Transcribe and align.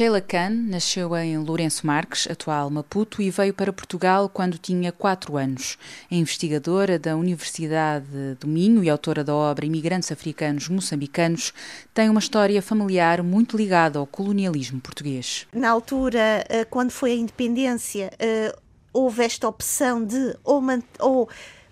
Sheila 0.00 0.22
Khan 0.22 0.48
nasceu 0.48 1.14
em 1.14 1.36
Lourenço 1.36 1.86
Marques, 1.86 2.26
atual 2.26 2.70
Maputo, 2.70 3.20
e 3.20 3.30
veio 3.30 3.52
para 3.52 3.70
Portugal 3.70 4.30
quando 4.30 4.56
tinha 4.56 4.90
4 4.90 5.36
anos. 5.36 5.76
É 6.10 6.16
investigadora 6.16 6.98
da 6.98 7.14
Universidade 7.14 8.06
do 8.40 8.48
Minho 8.48 8.82
e 8.82 8.88
autora 8.88 9.22
da 9.22 9.34
obra 9.34 9.66
Imigrantes 9.66 10.10
Africanos 10.10 10.70
Moçambicanos, 10.70 11.52
tem 11.92 12.08
uma 12.08 12.18
história 12.18 12.62
familiar 12.62 13.22
muito 13.22 13.58
ligada 13.58 13.98
ao 13.98 14.06
colonialismo 14.06 14.80
português. 14.80 15.46
Na 15.52 15.68
altura, 15.68 16.46
eh, 16.48 16.64
quando 16.64 16.92
foi 16.92 17.12
a 17.12 17.16
independência, 17.16 18.10
eh, 18.18 18.56
houve 18.94 19.22
esta 19.22 19.46
opção 19.46 20.02
de 20.02 20.34
ou, 20.42 20.62
ou 20.98 21.28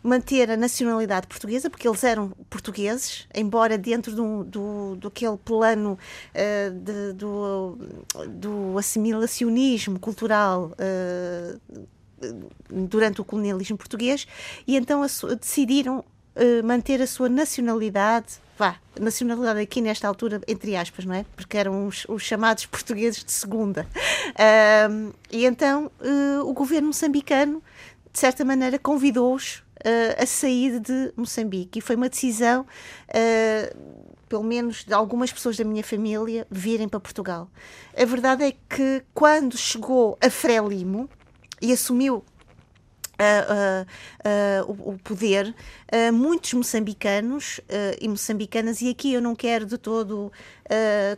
manter 0.09 0.51
a 0.51 0.57
nacionalidade 0.57 1.27
portuguesa, 1.27 1.69
porque 1.69 1.87
eles 1.87 2.03
eram 2.03 2.31
portugueses, 2.51 3.27
embora 3.35 3.77
dentro 3.77 4.15
do, 4.15 4.97
do, 4.97 5.09
aquele 5.09 5.37
plano 5.37 5.99
uh, 6.35 6.71
de, 6.71 7.13
do, 7.13 7.79
do 8.29 8.79
assimilacionismo 8.79 9.99
cultural 9.99 10.73
uh, 10.73 11.87
durante 12.69 13.21
o 13.21 13.25
colonialismo 13.25 13.77
português, 13.77 14.27
e 14.67 14.77
então 14.77 15.03
decidiram 15.39 15.99
uh, 16.01 16.67
manter 16.67 17.01
a 17.03 17.07
sua 17.07 17.29
nacionalidade 17.29 18.41
vá, 18.59 18.77
nacionalidade 18.99 19.61
aqui 19.61 19.81
nesta 19.81 20.09
altura, 20.09 20.41
entre 20.49 20.75
aspas, 20.75 21.05
não 21.05 21.15
é? 21.15 21.25
Porque 21.37 21.57
eram 21.57 21.87
os, 21.87 22.05
os 22.09 22.23
chamados 22.23 22.67
portugueses 22.67 23.23
de 23.23 23.31
segunda. 23.31 23.87
E 25.31 25.45
então 25.45 25.91
uh, 26.01 26.49
o 26.49 26.53
governo 26.53 26.89
moçambicano, 26.89 27.63
de 28.13 28.19
certa 28.19 28.45
maneira, 28.45 28.79
convidou-os 28.79 29.63
uh, 29.85 30.23
a 30.23 30.27
sair 30.27 30.81
de 30.81 31.13
Moçambique. 31.17 31.79
E 31.79 31.83
foi 31.83 31.97
uma 31.97 32.09
decisão, 32.09 32.63
uh, 32.63 34.09
pelo 34.29 34.45
menos 34.45 34.85
de 34.85 34.93
algumas 34.93 35.33
pessoas 35.33 35.57
da 35.57 35.65
minha 35.65 35.85
família, 35.85 36.47
virem 36.51 36.89
para 36.89 37.01
Portugal. 37.01 37.49
A 37.97 38.05
verdade 38.05 38.45
é 38.45 38.53
que 38.53 39.03
quando 39.15 39.57
chegou 39.57 40.19
a 40.21 40.31
Frelimo 40.31 41.09
e 41.61 41.73
assumiu 41.73 42.25
Uh, 43.21 44.63
uh, 44.63 44.71
uh, 44.71 44.93
o, 44.93 44.99
poder, 44.99 45.53
muitos 46.13 46.53
moçambicanos 46.53 47.61
e 48.01 48.07
moçambicanas, 48.07 48.81
e 48.81 48.91
aqui 48.91 49.13
eu 49.13 49.21
não 49.21 49.35
quero 49.35 49.67
de 49.67 49.77
todo 49.77 50.31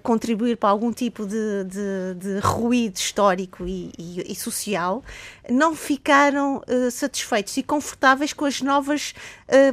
contribuir 0.03 0.57
para 0.57 0.71
algum 0.71 0.93
tipo 0.93 1.27
de, 1.27 1.65
de, 1.65 2.15
de 2.17 2.39
ruído 2.39 2.97
histórico 2.97 3.67
e, 3.67 3.93
e, 3.99 4.33
e, 4.33 4.35
social, 4.37 5.03
não 5.51 5.75
ficaram 5.75 6.63
satisfeitos 6.93 7.57
e 7.57 7.63
confortáveis 7.65 8.33
com 8.33 8.45
as 8.45 8.63
novas 8.63 9.13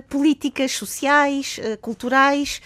políticas 0.09 0.72
sociais, 0.72 1.59
culturais. 1.80 2.59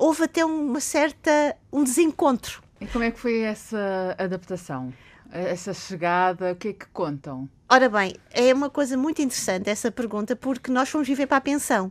houve 0.00 0.24
até 0.24 0.42
uma 0.42 0.80
certa 0.80 1.54
um 1.70 1.84
desencontro. 1.84 2.63
E 2.84 2.86
como 2.88 3.02
é 3.02 3.10
que 3.10 3.18
foi 3.18 3.40
essa 3.40 4.14
adaptação? 4.18 4.92
essa 5.32 5.74
chegada, 5.74 6.52
o 6.52 6.56
que 6.56 6.68
é 6.68 6.72
que 6.74 6.86
contam? 6.92 7.48
Ora 7.68 7.88
bem, 7.88 8.14
é 8.30 8.54
uma 8.54 8.70
coisa 8.70 8.96
muito 8.96 9.20
interessante 9.20 9.68
essa 9.68 9.90
pergunta, 9.90 10.36
porque 10.36 10.70
nós 10.70 10.88
fomos 10.88 11.08
viver 11.08 11.26
para 11.26 11.38
a 11.38 11.40
pensão. 11.40 11.90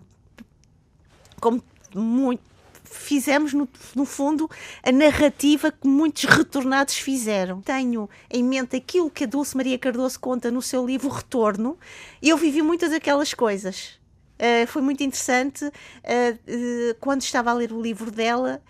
Como 1.42 1.62
muito, 1.94 2.42
fizemos, 2.86 3.54
no, 3.54 3.68
no, 3.96 4.06
fundo, 4.06 4.50
a 4.82 4.92
narrativa 4.94 5.72
que 5.72 5.86
muitos 5.86 6.24
retornados 6.24 6.96
fizeram. 6.96 7.60
Tenho 7.60 8.10
em 8.30 8.44
mente 8.44 8.78
aquilo 8.78 9.10
que 9.10 9.26
a 9.26 9.28
Dulce 9.28 9.58
Maria 9.58 9.78
Cardoso 9.78 10.20
conta 10.20 10.50
no 10.50 10.62
seu 10.62 10.86
livro 10.86 11.10
Retorno. 11.10 11.78
Eu 12.22 12.38
vivi 12.38 12.62
muitas 12.62 12.92
daquelas 12.92 13.34
coisas. 13.34 14.00
Uh, 14.44 14.68
foi 14.68 14.82
muito 14.82 15.02
interessante. 15.02 15.64
Uh, 15.64 15.70
uh, 15.70 16.96
quando 17.00 17.22
estava 17.22 17.50
a 17.50 17.54
ler 17.54 17.72
o 17.72 17.82
livro 17.82 18.12
dela, 18.12 18.62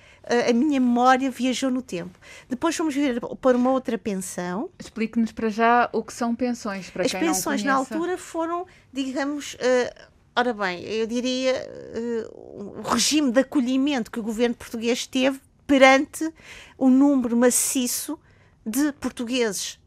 a 0.47 0.53
minha 0.53 0.79
memória 0.79 1.29
viajou 1.29 1.69
no 1.69 1.81
tempo. 1.81 2.17
Depois 2.47 2.73
fomos 2.77 2.95
vir 2.95 3.19
para 3.41 3.57
uma 3.57 3.71
outra 3.71 3.97
pensão. 3.97 4.69
Explique-nos 4.79 5.33
para 5.33 5.49
já 5.49 5.89
o 5.91 6.01
que 6.01 6.13
são 6.13 6.33
pensões. 6.33 6.89
Para 6.89 7.03
As 7.03 7.11
pensões 7.11 7.61
na 7.61 7.73
altura 7.73 8.17
foram, 8.17 8.65
digamos, 8.93 9.57
ora 10.33 10.53
bem, 10.53 10.81
eu 10.81 11.05
diria 11.05 11.53
o 12.31 12.81
regime 12.83 13.33
de 13.33 13.41
acolhimento 13.41 14.09
que 14.09 14.17
o 14.17 14.23
governo 14.23 14.55
português 14.55 15.05
teve 15.05 15.41
perante 15.67 16.33
o 16.77 16.89
número 16.89 17.35
maciço 17.35 18.17
de 18.65 18.93
portugueses 18.93 19.77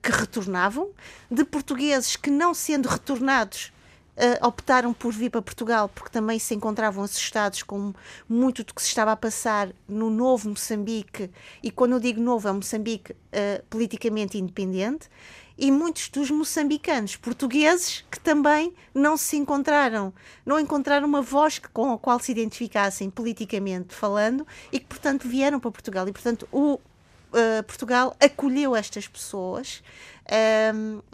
que 0.00 0.12
retornavam, 0.12 0.90
de 1.28 1.44
portugueses 1.44 2.14
que, 2.14 2.30
não 2.30 2.54
sendo 2.54 2.88
retornados, 2.88 3.72
Uh, 4.14 4.46
optaram 4.46 4.92
por 4.92 5.10
vir 5.10 5.30
para 5.30 5.40
Portugal 5.40 5.88
porque 5.88 6.10
também 6.10 6.38
se 6.38 6.54
encontravam 6.54 7.02
assustados 7.02 7.62
com 7.62 7.94
muito 8.28 8.62
do 8.62 8.74
que 8.74 8.82
se 8.82 8.88
estava 8.88 9.10
a 9.10 9.16
passar 9.16 9.70
no 9.88 10.10
novo 10.10 10.50
Moçambique, 10.50 11.30
e 11.62 11.70
quando 11.70 11.92
eu 11.92 12.00
digo 12.00 12.20
novo, 12.20 12.46
é 12.46 12.52
um 12.52 12.56
Moçambique 12.56 13.12
uh, 13.12 13.64
politicamente 13.70 14.36
independente, 14.36 15.08
e 15.56 15.70
muitos 15.70 16.08
dos 16.08 16.30
moçambicanos 16.30 17.16
portugueses 17.16 18.04
que 18.10 18.20
também 18.20 18.74
não 18.94 19.16
se 19.16 19.36
encontraram, 19.36 20.12
não 20.44 20.60
encontraram 20.60 21.06
uma 21.06 21.22
voz 21.22 21.58
com 21.58 21.92
a 21.92 21.98
qual 21.98 22.18
se 22.18 22.32
identificassem 22.32 23.08
politicamente 23.08 23.94
falando 23.94 24.46
e 24.70 24.78
que, 24.78 24.86
portanto, 24.86 25.26
vieram 25.26 25.60
para 25.60 25.70
Portugal. 25.70 26.08
E, 26.08 26.12
portanto, 26.12 26.48
o 26.50 26.74
uh, 26.74 27.62
Portugal 27.66 28.16
acolheu 28.20 28.76
estas 28.76 29.06
pessoas 29.08 29.82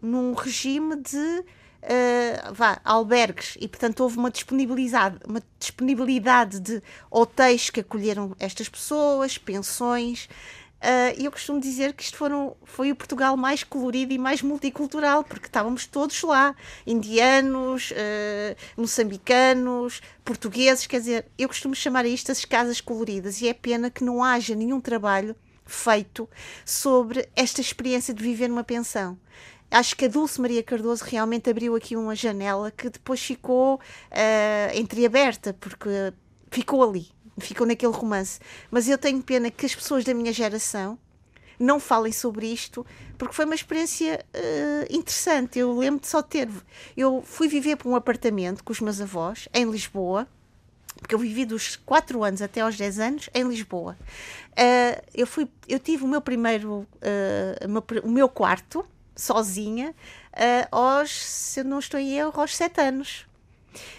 num 0.03 0.35
regime 0.35 0.97
de 0.97 1.45
uh, 1.83 2.55
vá, 2.55 2.81
albergues 2.85 3.57
e, 3.61 3.69
portanto, 3.69 4.01
houve 4.01 4.19
uma 4.19 4.31
disponibilidade, 4.31 5.19
uma 5.27 5.43
disponibilidade 5.59 6.61
de 6.61 6.83
hotéis 7.11 7.71
que 7.71 7.81
acolheram 7.81 8.35
estas 8.39 8.69
pessoas, 8.69 9.39
pensões. 9.39 10.29
Uh, 10.81 11.11
e 11.19 11.25
eu 11.25 11.33
costumo 11.33 11.61
dizer 11.61 11.93
que 11.93 12.05
isto 12.05 12.17
foram, 12.17 12.57
foi 12.63 12.93
o 12.93 12.97
Portugal 12.97 13.37
mais 13.37 13.65
colorido 13.65 14.13
e 14.13 14.19
mais 14.19 14.43
multicultural, 14.43 15.25
porque 15.25 15.47
estávamos 15.47 15.87
todos 15.87 16.23
lá: 16.23 16.55
indianos, 16.87 17.91
uh, 17.91 18.57
moçambicanos, 18.77 20.01
portugueses. 20.25 20.87
Quer 20.87 21.01
dizer, 21.01 21.27
eu 21.37 21.49
costumo 21.49 21.75
chamar 21.75 22.05
a 22.05 22.09
isto 22.09 22.31
as 22.31 22.45
casas 22.45 22.81
coloridas, 22.81 23.41
e 23.41 23.49
é 23.49 23.55
pena 23.55 23.91
que 23.91 24.05
não 24.05 24.23
haja 24.23 24.55
nenhum 24.55 24.81
trabalho 24.81 25.35
feito 25.67 26.29
sobre 26.65 27.29
esta 27.37 27.61
experiência 27.61 28.15
de 28.15 28.23
viver 28.23 28.49
numa 28.49 28.65
pensão 28.65 29.19
acho 29.71 29.97
que 29.97 30.07
a 30.07 30.09
Dulce 30.09 30.41
Maria 30.41 30.63
Cardoso 30.63 31.05
realmente 31.05 31.51
abriu 31.51 31.75
aqui 31.75 31.97
uma 31.97 32.15
janela 32.15 32.71
que 32.71 32.89
depois 32.89 33.21
ficou 33.21 33.77
uh, 33.77 34.79
entreaberta, 34.79 35.55
porque 35.55 36.13
ficou 36.51 36.83
ali, 36.83 37.09
ficou 37.39 37.67
naquele 37.67 37.93
romance. 37.93 38.41
Mas 38.71 38.89
eu 38.89 38.99
tenho 38.99 39.23
pena 39.23 39.51
que 39.51 39.67
as 39.67 39.75
pessoas 39.75 40.05
da 40.05 40.15
minha 40.15 40.33
geração 40.33 40.99
não 41.59 41.81
falem 41.81 42.13
sobre 42.13 42.47
isto, 42.47 42.87
porque 43.17 43.35
foi 43.35 43.45
uma 43.45 43.55
experiência 43.55 44.25
uh, 44.35 44.95
interessante. 44.95 45.59
Eu 45.59 45.77
lembro 45.77 46.01
de 46.01 46.07
só 46.07 46.23
ter. 46.23 46.49
Eu 46.97 47.23
fui 47.23 47.49
viver 47.49 47.77
para 47.77 47.89
um 47.89 47.97
apartamento 47.97 48.63
com 48.63 48.73
os 48.73 48.81
meus 48.81 49.01
avós, 49.01 49.49
em 49.53 49.69
Lisboa, 49.69 50.27
porque 51.01 51.15
eu 51.15 51.19
vivi 51.19 51.45
dos 51.45 51.77
4 51.77 52.23
anos 52.25 52.43
até 52.43 52.61
aos 52.61 52.77
10 52.77 52.99
anos 52.99 53.31
em 53.35 53.45
Lisboa. 53.45 53.97
Uh, 54.53 55.03
eu, 55.15 55.27
fui, 55.27 55.49
eu 55.69 55.79
tive 55.79 56.05
o 56.05 56.09
meu 56.09 56.21
primeiro, 56.21 56.87
uh, 57.03 58.05
o 58.05 58.11
meu 58.11 58.29
quarto, 58.29 58.85
sozinha 59.19 59.95
uh, 60.33 60.69
aos, 60.71 61.11
se 61.11 61.65
não 61.65 61.81
estou 61.81 61.99
em 61.99 62.21
aos 62.41 62.57
7 62.57 62.81
anos. 62.81 63.27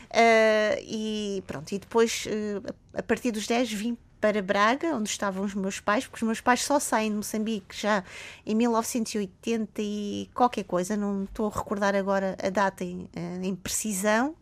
Uh, 0.09 0.80
e 0.81 1.44
pronto, 1.46 1.72
e 1.72 1.78
depois, 1.78 2.25
uh, 2.25 2.74
a 2.97 3.03
partir 3.03 3.31
dos 3.31 3.46
10, 3.46 3.72
vim 3.74 3.97
para 4.19 4.41
Braga, 4.41 4.96
onde 4.96 5.09
estavam 5.09 5.46
os 5.46 5.53
meus 5.53 5.80
pais, 5.80 6.06
porque 6.06 6.24
os 6.24 6.28
meus 6.28 6.41
pais 6.41 6.63
só 6.63 6.80
saem 6.80 7.12
de 7.12 7.18
Moçambique 7.18 7.78
já 7.78 8.03
em 8.46 8.56
1980 8.56 9.81
e 9.81 10.30
qualquer 10.34 10.63
coisa, 10.63 10.97
não 10.97 11.24
estou 11.24 11.47
a 11.47 11.57
recordar 11.57 11.96
agora 11.96 12.36
a 12.41 12.50
data 12.50 12.84
em, 12.84 13.07
em 13.41 13.56
precisão. 13.56 14.36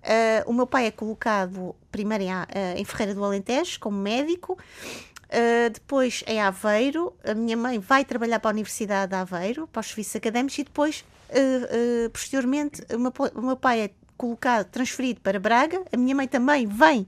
Uh, 0.00 0.48
o 0.48 0.52
meu 0.52 0.66
pai 0.66 0.86
é 0.86 0.90
colocado 0.90 1.74
primeiro 1.90 2.24
em, 2.24 2.30
em 2.76 2.84
Ferreira 2.84 3.14
do 3.14 3.22
Alentejo 3.22 3.80
como 3.80 3.98
médico 3.98 4.56
Uh, 5.28 5.68
depois 5.70 6.24
em 6.26 6.40
Aveiro, 6.40 7.14
a 7.22 7.34
minha 7.34 7.56
mãe 7.56 7.78
vai 7.78 8.02
trabalhar 8.02 8.40
para 8.40 8.50
a 8.50 8.52
Universidade 8.52 9.10
de 9.10 9.14
Aveiro, 9.14 9.66
para 9.66 9.80
os 9.80 9.88
serviços 9.88 10.16
académicos, 10.16 10.58
e 10.58 10.64
depois, 10.64 11.04
uh, 11.28 12.06
uh, 12.06 12.10
posteriormente, 12.10 12.82
o 12.94 12.98
meu, 12.98 13.12
o 13.34 13.42
meu, 13.42 13.56
pai 13.56 13.80
é 13.82 13.90
colocado, 14.16 14.66
transferido 14.70 15.20
para 15.20 15.38
Braga, 15.38 15.82
a 15.92 15.96
minha 15.96 16.14
mãe 16.14 16.26
também 16.26 16.66
vem 16.66 17.06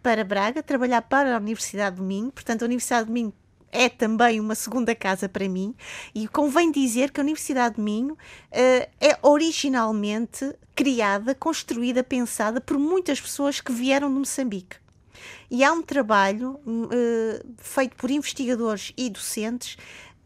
para 0.00 0.22
Braga 0.22 0.62
trabalhar 0.62 1.02
para 1.02 1.34
a 1.34 1.38
Universidade 1.38 1.96
do 1.96 2.04
Minho, 2.04 2.30
portanto, 2.30 2.62
a 2.62 2.66
Universidade 2.66 3.06
do 3.06 3.12
Minho 3.12 3.32
é 3.72 3.88
também 3.88 4.38
uma 4.38 4.54
segunda 4.54 4.94
casa 4.94 5.28
para 5.28 5.48
mim, 5.48 5.74
e 6.14 6.28
convém 6.28 6.70
dizer 6.70 7.10
que 7.10 7.18
a 7.18 7.24
Universidade 7.24 7.74
de 7.74 7.80
Minho 7.80 8.16
é 8.52 9.18
originalmente 9.22 10.54
criada, 10.72 11.34
construída, 11.34 12.04
pensada 12.04 12.60
por 12.60 12.78
muitas 12.78 13.20
pessoas 13.20 13.60
que 13.60 13.72
vieram 13.72 14.08
de 14.08 14.20
Moçambique. 14.20 14.76
E 15.50 15.64
há 15.64 15.72
um 15.72 15.82
trabalho 15.82 16.60
uh, 16.66 17.54
feito 17.58 17.96
por 17.96 18.10
investigadores 18.10 18.92
e 18.96 19.08
docentes 19.10 19.76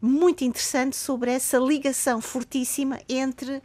muito 0.01 0.43
interessante 0.43 0.95
sobre 0.95 1.31
essa 1.31 1.57
ligação 1.57 2.21
fortíssima 2.21 2.99
entre 3.09 3.61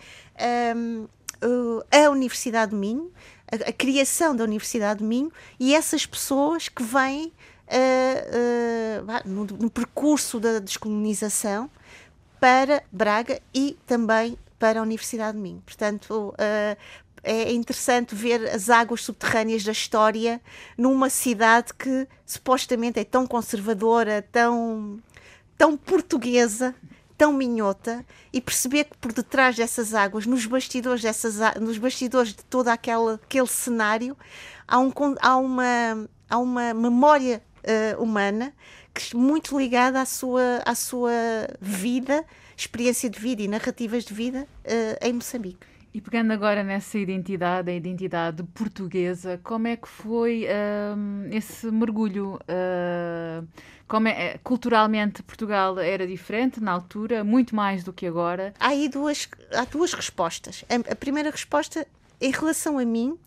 um, 0.76 1.06
uh, 1.44 1.84
a 1.90 2.10
Universidade 2.10 2.70
do 2.70 2.76
Minho, 2.76 3.12
a, 3.50 3.68
a, 3.68 3.72
criação 3.72 4.34
da 4.34 4.44
Universidade 4.44 5.00
do 5.00 5.04
Minho 5.04 5.30
e 5.58 5.74
essas 5.74 6.06
pessoas 6.06 6.68
que 6.68 6.82
vêm 6.82 7.32
uh, 7.70 9.28
no, 9.28 9.44
no, 9.44 9.70
percurso 9.70 10.40
da 10.40 10.58
descolonização 10.58 11.70
para 12.38 12.82
Braga 12.90 13.40
e 13.54 13.76
também 13.86 14.38
para 14.58 14.80
a 14.80 14.82
Universidade 14.82 15.36
de 15.36 15.42
Minho. 15.42 15.62
Portanto, 15.64 16.34
uh, 16.34 16.76
é 17.22 17.52
interessante 17.52 18.14
ver 18.14 18.48
as 18.48 18.70
águas 18.70 19.02
subterrâneas 19.02 19.64
da 19.64 19.72
história 19.72 20.40
numa 20.76 21.10
cidade 21.10 21.74
que 21.74 22.06
supostamente 22.24 22.98
é 22.98 23.04
tão 23.04 23.26
conservadora, 23.26 24.26
tão, 24.32 24.98
tão 25.56 25.76
portuguesa, 25.76 26.74
tão 27.16 27.32
minhota 27.32 28.04
e 28.32 28.40
perceber 28.40 28.84
que 28.84 28.96
por 28.96 29.12
detrás 29.12 29.54
dessas 29.54 29.92
águas, 29.92 30.24
nos 30.24 30.46
bastidores 30.46 31.02
dessas, 31.02 31.36
nos 31.60 31.76
bastidores 31.76 32.34
de 32.34 32.42
todo 32.44 32.68
aquele, 32.68 33.14
aquele 33.14 33.46
cenário, 33.46 34.16
há, 34.66 34.78
um, 34.78 34.90
há, 35.20 35.36
uma, 35.36 36.08
há 36.30 36.38
uma 36.38 36.72
memória 36.72 37.42
uh, 37.62 38.02
humana 38.02 38.54
que 38.94 39.14
muito 39.14 39.58
ligada 39.58 40.00
à 40.00 40.06
sua, 40.06 40.62
à 40.64 40.74
sua 40.74 41.12
vida, 41.60 42.24
experiência 42.56 43.10
de 43.10 43.18
vida 43.18 43.42
e 43.42 43.48
narrativas 43.48 44.04
de 44.04 44.14
vida 44.14 44.48
uh, 44.64 45.06
em 45.06 45.12
Moçambique. 45.12 45.66
E 45.92 46.00
pegando 46.00 46.32
agora 46.32 46.62
nessa 46.62 46.98
identidade, 46.98 47.68
a 47.68 47.74
identidade 47.74 48.44
portuguesa, 48.54 49.40
como 49.42 49.66
é 49.66 49.76
que 49.76 49.88
foi 49.88 50.44
uh, 50.44 51.34
esse 51.34 51.68
mergulho? 51.70 52.38
Uh, 52.42 53.46
como 53.88 54.06
é, 54.06 54.38
culturalmente 54.44 55.20
Portugal 55.20 55.76
era 55.80 56.06
diferente 56.06 56.60
na 56.60 56.70
altura, 56.70 57.24
muito 57.24 57.56
mais 57.56 57.82
do 57.82 57.92
que 57.92 58.06
agora? 58.06 58.54
Há 58.60 58.68
aí 58.68 58.88
duas, 58.88 59.28
há 59.52 59.64
duas 59.64 59.92
respostas. 59.92 60.64
A, 60.68 60.92
a 60.92 60.94
primeira 60.94 61.28
resposta, 61.28 61.84
em 62.20 62.30
relação 62.30 62.78
a 62.78 62.84
mim, 62.84 63.18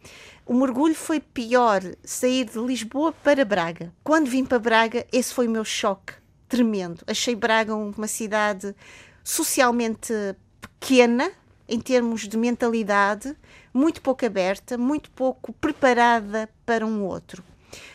o 0.46 0.54
mergulho 0.54 0.96
foi 0.96 1.20
pior 1.20 1.82
sair 2.02 2.46
de 2.46 2.58
Lisboa 2.60 3.12
para 3.12 3.44
Braga. 3.44 3.92
Quando 4.06 4.30
vim 4.30 4.46
para 4.46 4.58
Braga, 4.58 5.06
esse 5.12 5.34
foi 5.34 5.50
o 5.50 5.52
meu 5.52 5.66
choque 5.66 6.14
tremendo. 6.48 7.04
Achei 7.08 7.36
Braga 7.36 7.76
uma 7.76 8.08
cidade 8.08 8.74
socialmente 9.22 10.14
pequena, 10.62 11.30
em 11.68 11.80
termos 11.80 12.28
de 12.28 12.38
mentalidade, 12.38 13.36
muito 13.74 14.02
pouco 14.02 14.26
aberta, 14.26 14.78
muito 14.78 15.10
pouco 15.12 15.54
preparada 15.54 16.50
para 16.66 16.86
um 16.86 17.04
outro. 17.04 17.44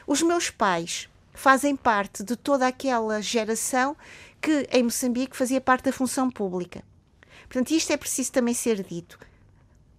Os 0.07 0.23
meus 0.23 0.51
pais 0.51 1.09
fazem 1.33 1.77
parte 1.77 2.23
de 2.23 2.37
toda 2.37 2.67
aquela 2.67 3.21
geração 3.23 3.97
que 4.41 4.69
em 4.73 4.83
Moçambique 4.83 5.37
fazia 5.37 5.61
parte 5.61 5.85
da 5.85 5.93
função 5.93 6.31
pública. 6.31 6.83
Portanto, 7.43 7.71
isto 7.71 7.93
é 7.93 7.97
preciso 7.97 8.33
também 8.33 8.55
ser 8.55 8.83
dito. 8.83 9.19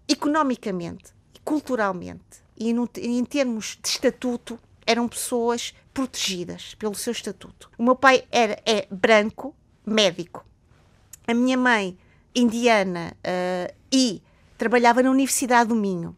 Economicamente, 0.07 1.13
culturalmente 1.44 2.44
e 2.57 2.74
no, 2.74 2.89
em 2.98 3.24
termos 3.24 3.77
de 3.81 3.88
estatuto, 3.88 4.60
eram 4.86 5.07
pessoas 5.07 5.74
protegidas 5.94 6.75
pelo 6.75 6.95
seu 6.95 7.12
estatuto. 7.12 7.69
O 7.77 7.83
meu 7.83 7.95
pai 7.95 8.25
era, 8.31 8.62
é 8.65 8.88
branco, 8.92 9.56
médico. 9.86 10.45
A 11.27 11.33
minha 11.33 11.57
mãe 11.57 11.98
indiana 12.36 13.14
uh, 13.18 13.74
e 13.92 14.22
trabalhava 14.58 15.02
na 15.02 15.10
Universidade 15.10 15.70
do 15.70 15.76
Minho. 15.76 16.16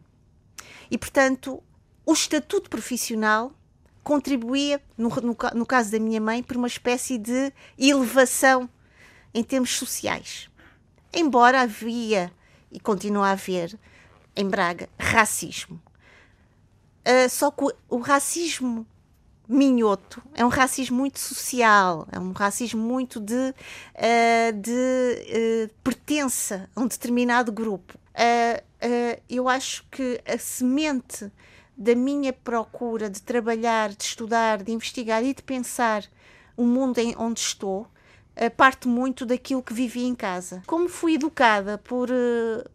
E, 0.90 0.98
portanto, 0.98 1.62
o 2.04 2.12
estatuto 2.12 2.68
profissional 2.68 3.52
contribuía, 4.02 4.82
no, 4.98 5.08
no, 5.08 5.36
no, 5.54 5.66
caso 5.66 5.92
da 5.92 5.98
minha 5.98 6.20
mãe, 6.20 6.42
por 6.42 6.56
uma 6.56 6.66
espécie 6.66 7.16
de 7.16 7.52
elevação 7.78 8.68
em 9.32 9.42
termos 9.42 9.76
sociais. 9.76 10.50
Embora 11.14 11.62
havia, 11.62 12.32
e 12.70 12.80
continua 12.80 13.28
a 13.28 13.32
haver, 13.32 13.78
em 14.34 14.48
Braga, 14.48 14.88
racismo. 14.98 15.80
Uh, 17.06 17.28
só 17.28 17.50
que 17.50 17.64
o, 17.64 17.72
o 17.88 17.98
racismo 17.98 18.86
minhoto, 19.48 20.22
é 20.34 20.44
um 20.44 20.48
racismo 20.48 20.96
muito 20.96 21.18
social, 21.18 22.06
é 22.10 22.18
um 22.18 22.32
racismo 22.32 22.80
muito 22.80 23.20
de, 23.20 23.34
uh, 23.34 24.52
de 24.60 24.70
uh, 24.70 25.74
pertença 25.82 26.68
a 26.74 26.80
um 26.80 26.86
determinado 26.86 27.52
grupo. 27.52 27.98
Uh, 28.14 28.62
eu 29.28 29.48
acho 29.48 29.84
que 29.90 30.20
a 30.26 30.36
semente 30.38 31.30
da 31.76 31.94
minha 31.94 32.32
procura 32.32 33.08
de 33.08 33.22
trabalhar, 33.22 33.90
de 33.90 34.02
estudar, 34.02 34.62
de 34.62 34.72
investigar 34.72 35.24
e 35.24 35.34
de 35.34 35.42
pensar 35.42 36.04
o 36.56 36.64
mundo 36.64 36.98
em 36.98 37.14
onde 37.16 37.40
estou 37.40 37.86
parte 38.56 38.88
muito 38.88 39.26
daquilo 39.26 39.62
que 39.62 39.74
vivi 39.74 40.04
em 40.04 40.14
casa. 40.14 40.62
Como 40.66 40.88
fui 40.88 41.14
educada 41.14 41.78
por, 41.78 42.08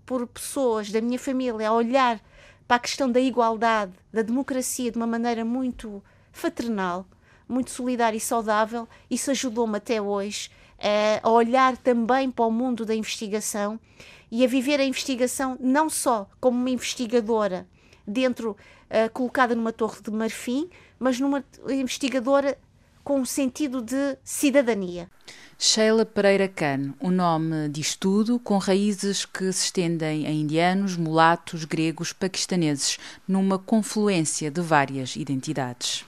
por 0.05 0.25
pessoas 0.27 0.91
da 0.91 1.01
minha 1.01 1.19
família 1.19 1.69
a 1.69 1.73
olhar 1.73 2.21
para 2.67 2.77
a 2.77 2.79
questão 2.79 3.11
da 3.11 3.19
igualdade, 3.19 3.91
da 4.13 4.21
democracia 4.21 4.91
de 4.91 4.97
uma 4.97 5.07
maneira 5.07 5.43
muito 5.43 6.01
fraternal, 6.31 7.05
muito 7.47 7.71
solidário 7.71 8.17
e 8.17 8.21
saudável. 8.21 8.87
Isso 9.09 9.31
ajudou-me 9.31 9.77
até 9.77 10.01
hoje 10.01 10.49
eh, 10.79 11.19
a 11.23 11.29
olhar 11.29 11.77
também 11.77 12.29
para 12.29 12.45
o 12.45 12.51
mundo 12.51 12.85
da 12.85 12.95
investigação 12.95 13.79
e 14.31 14.43
a 14.43 14.47
viver 14.47 14.79
a 14.79 14.85
investigação 14.85 15.57
não 15.59 15.89
só 15.89 16.29
como 16.39 16.57
uma 16.57 16.69
investigadora 16.69 17.67
dentro, 18.05 18.51
uh, 18.51 19.09
colocada 19.11 19.53
numa 19.53 19.73
torre 19.73 20.01
de 20.01 20.11
marfim, 20.11 20.69
mas 20.97 21.19
numa 21.19 21.43
investigadora 21.67 22.57
com 23.03 23.19
um 23.21 23.25
sentido 23.25 23.81
de 23.81 24.17
cidadania. 24.23 25.09
Sheila 25.57 26.05
Pereira 26.05 26.47
Cano, 26.47 26.93
o 26.99 27.09
nome 27.09 27.69
diz 27.69 27.95
tudo, 27.95 28.37
com 28.37 28.57
raízes 28.57 29.25
que 29.25 29.51
se 29.51 29.65
estendem 29.65 30.27
a 30.27 30.31
indianos, 30.31 30.95
mulatos, 30.95 31.65
gregos, 31.65 32.13
paquistaneses, 32.13 32.99
numa 33.27 33.57
confluência 33.57 34.51
de 34.51 34.61
várias 34.61 35.15
identidades. 35.15 36.05